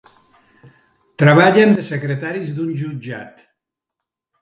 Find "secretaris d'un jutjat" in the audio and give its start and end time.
1.91-3.49